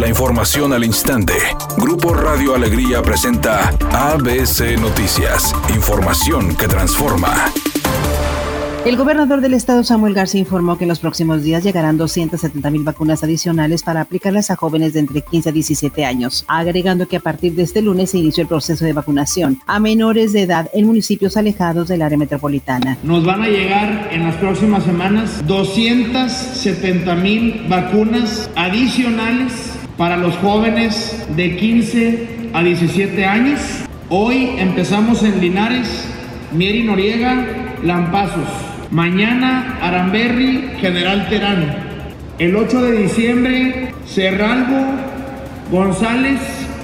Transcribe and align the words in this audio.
La 0.00 0.08
información 0.08 0.72
al 0.72 0.82
instante. 0.82 1.34
Grupo 1.76 2.14
Radio 2.14 2.54
Alegría 2.54 3.02
presenta 3.02 3.68
ABC 3.92 4.80
Noticias. 4.80 5.54
Información 5.74 6.56
que 6.56 6.66
transforma. 6.68 7.52
El 8.86 8.96
gobernador 8.96 9.42
del 9.42 9.52
estado 9.52 9.84
Samuel 9.84 10.14
García 10.14 10.40
informó 10.40 10.78
que 10.78 10.84
en 10.84 10.88
los 10.88 11.00
próximos 11.00 11.42
días 11.42 11.62
llegarán 11.64 11.98
270 11.98 12.70
mil 12.70 12.82
vacunas 12.82 13.22
adicionales 13.22 13.82
para 13.82 14.00
aplicarlas 14.00 14.50
a 14.50 14.56
jóvenes 14.56 14.94
de 14.94 15.00
entre 15.00 15.20
15 15.20 15.50
a 15.50 15.52
17 15.52 16.06
años, 16.06 16.46
agregando 16.48 17.06
que 17.06 17.18
a 17.18 17.20
partir 17.20 17.54
de 17.54 17.64
este 17.64 17.82
lunes 17.82 18.12
se 18.12 18.18
inició 18.18 18.40
el 18.40 18.48
proceso 18.48 18.86
de 18.86 18.94
vacunación 18.94 19.60
a 19.66 19.80
menores 19.80 20.32
de 20.32 20.44
edad 20.44 20.70
en 20.72 20.86
municipios 20.86 21.36
alejados 21.36 21.88
del 21.88 22.00
área 22.00 22.16
metropolitana. 22.16 22.96
Nos 23.02 23.22
van 23.22 23.42
a 23.42 23.48
llegar 23.48 24.08
en 24.12 24.24
las 24.24 24.36
próximas 24.36 24.82
semanas 24.82 25.46
270 25.46 27.14
mil 27.16 27.66
vacunas 27.68 28.48
adicionales 28.56 29.69
para 30.00 30.16
los 30.16 30.34
jóvenes 30.36 31.26
de 31.36 31.56
15 31.56 32.28
a 32.54 32.62
17 32.62 33.22
años. 33.26 33.60
Hoy 34.08 34.52
empezamos 34.56 35.22
en 35.22 35.38
Linares, 35.42 36.08
Mieri 36.54 36.84
Noriega, 36.84 37.44
Lampazos. 37.84 38.48
Mañana 38.90 39.76
Aramberri, 39.82 40.70
General 40.80 41.28
Terán. 41.28 41.76
El 42.38 42.56
8 42.56 42.80
de 42.80 42.92
diciembre, 42.92 43.92
Cerralbo, 44.06 44.86
González, 45.70 46.40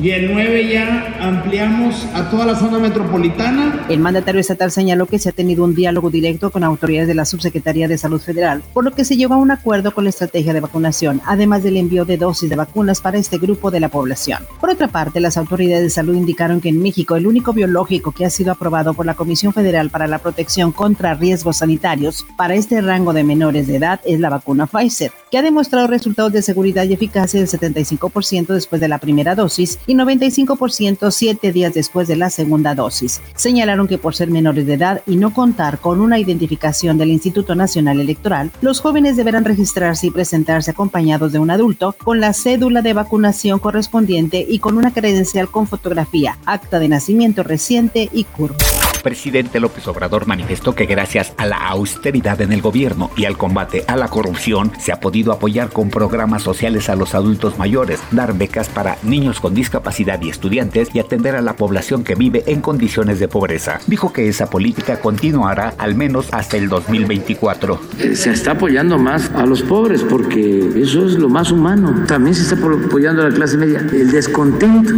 y 0.00 0.10
el 0.10 0.32
9 0.32 0.68
ya 0.68 1.16
ampliamos 1.20 2.06
a 2.14 2.30
toda 2.30 2.46
la 2.46 2.54
zona 2.54 2.78
metropolitana. 2.78 3.84
El 3.88 3.98
mandatario 3.98 4.40
estatal 4.40 4.70
señaló 4.70 5.06
que 5.06 5.18
se 5.18 5.30
ha 5.30 5.32
tenido 5.32 5.64
un 5.64 5.74
diálogo 5.74 6.10
directo 6.10 6.50
con 6.50 6.62
autoridades 6.62 7.08
de 7.08 7.14
la 7.14 7.24
Subsecretaría 7.24 7.88
de 7.88 7.98
Salud 7.98 8.20
Federal, 8.20 8.62
por 8.72 8.84
lo 8.84 8.92
que 8.92 9.04
se 9.04 9.16
llegó 9.16 9.34
a 9.34 9.38
un 9.38 9.50
acuerdo 9.50 9.92
con 9.92 10.04
la 10.04 10.10
estrategia 10.10 10.52
de 10.52 10.60
vacunación, 10.60 11.20
además 11.26 11.64
del 11.64 11.76
envío 11.76 12.04
de 12.04 12.16
dosis 12.16 12.48
de 12.48 12.56
vacunas 12.56 13.00
para 13.00 13.18
este 13.18 13.38
grupo 13.38 13.70
de 13.70 13.80
la 13.80 13.88
población. 13.88 14.44
Por 14.60 14.70
otra 14.70 14.88
parte, 14.88 15.20
las 15.20 15.36
autoridades 15.36 15.82
de 15.82 15.90
salud 15.90 16.14
indicaron 16.14 16.60
que 16.60 16.68
en 16.68 16.80
México 16.80 17.16
el 17.16 17.26
único 17.26 17.52
biológico 17.52 18.12
que 18.12 18.24
ha 18.24 18.30
sido 18.30 18.52
aprobado 18.52 18.94
por 18.94 19.06
la 19.06 19.14
Comisión 19.14 19.52
Federal 19.52 19.90
para 19.90 20.06
la 20.06 20.18
Protección 20.18 20.70
contra 20.70 21.14
Riesgos 21.14 21.58
Sanitarios 21.58 22.24
para 22.36 22.54
este 22.54 22.80
rango 22.80 23.12
de 23.12 23.24
menores 23.24 23.66
de 23.66 23.76
edad 23.76 24.00
es 24.04 24.20
la 24.20 24.30
vacuna 24.30 24.66
Pfizer, 24.66 25.10
que 25.30 25.38
ha 25.38 25.42
demostrado 25.42 25.88
resultados 25.88 26.32
de 26.32 26.42
seguridad 26.42 26.84
y 26.84 26.92
eficacia 26.92 27.40
del 27.40 27.48
75% 27.48 28.46
después 28.46 28.80
de 28.80 28.88
la 28.88 28.98
primera 28.98 29.34
dosis 29.34 29.78
y 29.88 29.94
95% 29.94 31.10
siete 31.10 31.50
días 31.50 31.74
después 31.74 32.06
de 32.06 32.14
la 32.14 32.30
segunda 32.30 32.76
dosis. 32.76 33.20
Señalaron 33.34 33.88
que 33.88 33.98
por 33.98 34.14
ser 34.14 34.30
menores 34.30 34.66
de 34.66 34.74
edad 34.74 35.02
y 35.06 35.16
no 35.16 35.32
contar 35.32 35.80
con 35.80 36.00
una 36.00 36.20
identificación 36.20 36.98
del 36.98 37.10
Instituto 37.10 37.56
Nacional 37.56 37.98
Electoral, 37.98 38.52
los 38.60 38.80
jóvenes 38.80 39.16
deberán 39.16 39.44
registrarse 39.44 40.06
y 40.06 40.10
presentarse 40.10 40.70
acompañados 40.70 41.32
de 41.32 41.40
un 41.40 41.50
adulto 41.50 41.96
con 42.04 42.20
la 42.20 42.32
cédula 42.34 42.82
de 42.82 42.92
vacunación 42.92 43.58
correspondiente 43.58 44.46
y 44.48 44.60
con 44.60 44.78
una 44.78 44.92
credencial 44.92 45.50
con 45.50 45.66
fotografía, 45.66 46.38
acta 46.44 46.78
de 46.78 46.88
nacimiento 46.88 47.42
reciente 47.42 48.10
y 48.12 48.24
curva 48.24 48.56
presidente 49.08 49.58
López 49.58 49.88
Obrador 49.88 50.26
manifestó 50.26 50.74
que 50.74 50.84
gracias 50.84 51.32
a 51.38 51.46
la 51.46 51.56
austeridad 51.56 52.42
en 52.42 52.52
el 52.52 52.60
gobierno 52.60 53.10
y 53.16 53.24
al 53.24 53.38
combate 53.38 53.82
a 53.88 53.96
la 53.96 54.08
corrupción 54.08 54.70
se 54.78 54.92
ha 54.92 55.00
podido 55.00 55.32
apoyar 55.32 55.70
con 55.70 55.88
programas 55.88 56.42
sociales 56.42 56.90
a 56.90 56.94
los 56.94 57.14
adultos 57.14 57.58
mayores, 57.58 58.00
dar 58.10 58.36
becas 58.36 58.68
para 58.68 58.98
niños 59.02 59.40
con 59.40 59.54
discapacidad 59.54 60.20
y 60.20 60.28
estudiantes 60.28 60.90
y 60.92 60.98
atender 60.98 61.36
a 61.36 61.40
la 61.40 61.56
población 61.56 62.04
que 62.04 62.16
vive 62.16 62.44
en 62.48 62.60
condiciones 62.60 63.18
de 63.18 63.28
pobreza. 63.28 63.80
Dijo 63.86 64.12
que 64.12 64.28
esa 64.28 64.50
política 64.50 65.00
continuará 65.00 65.72
al 65.78 65.94
menos 65.94 66.28
hasta 66.30 66.58
el 66.58 66.68
2024. 66.68 67.80
Eh, 68.00 68.14
se 68.14 68.30
está 68.30 68.50
apoyando 68.50 68.98
más 68.98 69.30
a 69.30 69.46
los 69.46 69.62
pobres 69.62 70.02
porque 70.02 70.70
eso 70.76 71.06
es 71.06 71.14
lo 71.14 71.30
más 71.30 71.50
humano. 71.50 72.04
También 72.06 72.34
se 72.34 72.42
está 72.42 72.56
apoyando 72.56 73.22
a 73.22 73.30
la 73.30 73.34
clase 73.34 73.56
media. 73.56 73.78
El 73.90 74.10
descontento, 74.10 74.92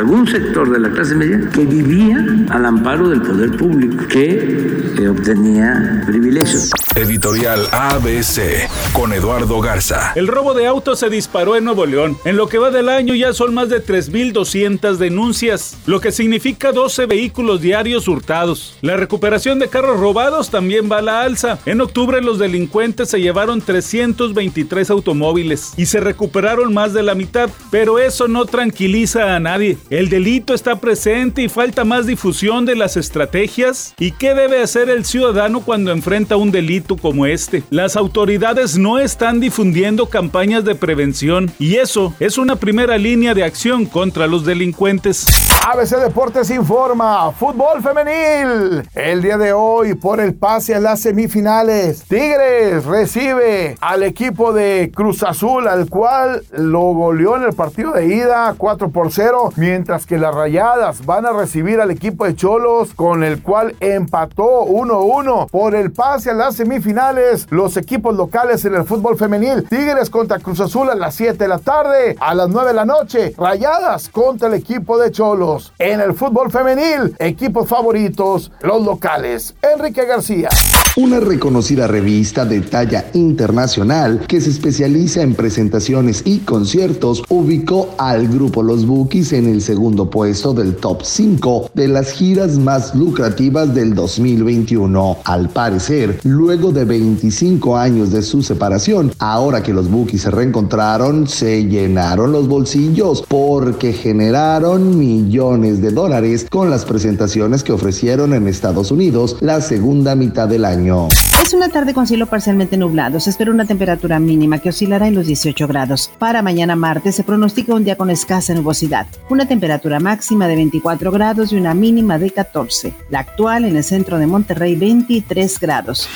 algún 0.00 0.26
sector 0.26 0.70
de 0.70 0.80
la 0.80 0.88
clase 0.88 1.14
media 1.14 1.46
que 1.52 1.66
vivía 1.66 2.24
al 2.48 2.64
amparo 2.64 3.10
del 3.10 3.20
poder 3.20 3.33
público 3.56 4.06
que 4.08 5.08
obtenía 5.08 6.02
privilegios. 6.06 6.70
Editorial 6.96 7.66
ABC 7.72 8.68
con 8.92 9.12
Eduardo 9.12 9.60
Garza. 9.60 10.12
El 10.14 10.28
robo 10.28 10.54
de 10.54 10.68
autos 10.68 11.00
se 11.00 11.10
disparó 11.10 11.56
en 11.56 11.64
Nuevo 11.64 11.86
León. 11.86 12.16
En 12.24 12.36
lo 12.36 12.48
que 12.48 12.58
va 12.58 12.70
del 12.70 12.88
año 12.88 13.16
ya 13.16 13.32
son 13.32 13.52
más 13.52 13.68
de 13.68 13.84
3.200 13.84 14.96
denuncias, 14.96 15.76
lo 15.86 16.00
que 16.00 16.12
significa 16.12 16.70
12 16.70 17.06
vehículos 17.06 17.60
diarios 17.60 18.06
hurtados. 18.06 18.76
La 18.80 18.96
recuperación 18.96 19.58
de 19.58 19.68
carros 19.68 19.98
robados 19.98 20.50
también 20.50 20.88
va 20.90 20.98
a 20.98 21.02
la 21.02 21.22
alza. 21.22 21.58
En 21.66 21.80
octubre 21.80 22.22
los 22.22 22.38
delincuentes 22.38 23.08
se 23.08 23.20
llevaron 23.20 23.60
323 23.60 24.90
automóviles 24.90 25.72
y 25.76 25.86
se 25.86 25.98
recuperaron 25.98 26.72
más 26.72 26.92
de 26.92 27.02
la 27.02 27.16
mitad, 27.16 27.50
pero 27.72 27.98
eso 27.98 28.28
no 28.28 28.44
tranquiliza 28.44 29.34
a 29.34 29.40
nadie. 29.40 29.78
El 29.90 30.08
delito 30.10 30.54
está 30.54 30.78
presente 30.78 31.42
y 31.42 31.48
falta 31.48 31.84
más 31.84 32.06
difusión 32.06 32.66
de 32.66 32.76
las 32.76 32.96
estrategias. 33.14 33.94
¿Y 33.98 34.10
qué 34.10 34.34
debe 34.34 34.60
hacer 34.60 34.90
el 34.90 35.04
ciudadano 35.04 35.60
cuando 35.60 35.92
enfrenta 35.92 36.36
un 36.36 36.50
delito? 36.50 36.64
como 37.00 37.26
este. 37.26 37.62
Las 37.70 37.96
autoridades 37.96 38.78
no 38.78 38.98
están 38.98 39.38
difundiendo 39.38 40.06
campañas 40.06 40.64
de 40.64 40.74
prevención 40.74 41.50
y 41.58 41.76
eso 41.76 42.14
es 42.18 42.38
una 42.38 42.56
primera 42.56 42.96
línea 42.98 43.34
de 43.34 43.44
acción 43.44 43.86
contra 43.86 44.26
los 44.26 44.44
delincuentes. 44.44 45.26
ABC 45.66 45.98
Deportes 45.98 46.50
informa, 46.50 47.32
fútbol 47.32 47.82
femenil. 47.82 48.86
El 48.94 49.22
día 49.22 49.38
de 49.38 49.52
hoy 49.52 49.94
por 49.94 50.20
el 50.20 50.34
pase 50.34 50.74
a 50.74 50.80
las 50.80 51.00
semifinales, 51.00 52.04
Tigres 52.04 52.84
recibe 52.84 53.76
al 53.80 54.02
equipo 54.02 54.52
de 54.52 54.90
Cruz 54.94 55.22
Azul, 55.22 55.68
al 55.68 55.88
cual 55.88 56.42
lo 56.52 56.80
goleó 56.92 57.36
en 57.36 57.44
el 57.44 57.54
partido 57.54 57.92
de 57.92 58.14
ida 58.14 58.54
4 58.58 58.90
por 58.90 59.10
0, 59.10 59.52
mientras 59.56 60.04
que 60.04 60.18
las 60.18 60.34
Rayadas 60.34 61.06
van 61.06 61.24
a 61.24 61.32
recibir 61.32 61.80
al 61.80 61.90
equipo 61.90 62.26
de 62.26 62.34
Cholos, 62.34 62.92
con 62.94 63.03
el 63.12 63.42
cual 63.42 63.76
empató 63.80 64.64
1-1 64.66 65.50
por 65.50 65.74
el 65.74 65.92
pase 65.92 66.30
a 66.30 66.34
las 66.34 66.56
semifinales, 66.56 67.46
los 67.50 67.76
equipos 67.76 68.16
locales 68.16 68.64
en 68.64 68.74
el 68.74 68.84
fútbol 68.84 69.18
femenil. 69.18 69.64
Tigres 69.68 70.08
contra 70.08 70.38
Cruz 70.38 70.60
Azul 70.60 70.88
a 70.88 70.94
las 70.94 71.14
7 71.14 71.36
de 71.36 71.48
la 71.48 71.58
tarde, 71.58 72.16
a 72.18 72.34
las 72.34 72.48
9 72.48 72.68
de 72.68 72.74
la 72.74 72.84
noche. 72.86 73.34
Rayadas 73.36 74.08
contra 74.08 74.48
el 74.48 74.54
equipo 74.54 74.96
de 74.98 75.10
Cholos. 75.10 75.72
En 75.78 76.00
el 76.00 76.14
fútbol 76.14 76.50
femenil, 76.50 77.14
equipos 77.18 77.68
favoritos, 77.68 78.50
los 78.62 78.82
locales. 78.82 79.54
Enrique 79.60 80.06
García. 80.06 80.48
Una 80.96 81.18
reconocida 81.20 81.88
revista 81.88 82.44
de 82.44 82.60
talla 82.60 83.06
internacional 83.14 84.24
que 84.28 84.40
se 84.40 84.50
especializa 84.50 85.22
en 85.22 85.34
presentaciones 85.34 86.22
y 86.24 86.38
conciertos 86.38 87.22
ubicó 87.28 87.90
al 87.98 88.28
grupo 88.28 88.62
Los 88.62 88.86
Bookies 88.86 89.32
en 89.32 89.48
el 89.48 89.60
segundo 89.60 90.08
puesto 90.08 90.54
del 90.54 90.76
top 90.76 91.02
5 91.02 91.70
de 91.74 91.88
las 91.88 92.12
giras 92.12 92.58
más 92.58 92.93
lucrativas 92.94 93.74
del 93.74 93.94
2021. 93.94 95.18
Al 95.24 95.48
parecer, 95.48 96.20
luego 96.24 96.72
de 96.72 96.84
25 96.84 97.76
años 97.76 98.10
de 98.10 98.22
su 98.22 98.42
separación, 98.42 99.12
ahora 99.18 99.62
que 99.62 99.72
los 99.72 99.90
Bookies 99.90 100.22
se 100.22 100.30
reencontraron, 100.30 101.26
se 101.26 101.64
llenaron 101.64 102.32
los 102.32 102.48
bolsillos 102.48 103.24
porque 103.28 103.92
generaron 103.92 104.98
millones 104.98 105.80
de 105.80 105.90
dólares 105.90 106.46
con 106.50 106.70
las 106.70 106.84
presentaciones 106.84 107.62
que 107.62 107.72
ofrecieron 107.72 108.34
en 108.34 108.48
Estados 108.48 108.90
Unidos 108.90 109.36
la 109.40 109.60
segunda 109.60 110.14
mitad 110.14 110.48
del 110.48 110.64
año. 110.64 111.08
Es 111.42 111.52
una 111.52 111.68
tarde 111.68 111.92
con 111.92 112.06
cielo 112.06 112.26
parcialmente 112.26 112.76
nublado. 112.76 113.20
Se 113.20 113.30
espera 113.30 113.50
una 113.50 113.66
temperatura 113.66 114.18
mínima 114.18 114.60
que 114.60 114.70
oscilará 114.70 115.08
en 115.08 115.14
los 115.14 115.26
18 115.26 115.66
grados. 115.68 116.10
Para 116.18 116.42
mañana 116.42 116.74
martes 116.74 117.16
se 117.16 117.24
pronostica 117.24 117.74
un 117.74 117.84
día 117.84 117.96
con 117.96 118.10
escasa 118.10 118.54
nubosidad. 118.54 119.06
Una 119.28 119.46
temperatura 119.46 120.00
máxima 120.00 120.48
de 120.48 120.56
24 120.56 121.12
grados 121.12 121.52
y 121.52 121.56
una 121.56 121.74
mínima 121.74 122.18
de 122.18 122.30
14. 122.30 122.83
La 123.10 123.20
actual 123.20 123.64
en 123.64 123.76
el 123.76 123.84
centro 123.84 124.18
de 124.18 124.26
Monterrey 124.26 124.74
23 124.74 125.60
grados. 125.60 126.08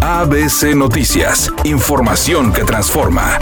ABC 0.00 0.74
Noticias. 0.74 1.52
Información 1.64 2.52
que 2.52 2.64
transforma. 2.64 3.38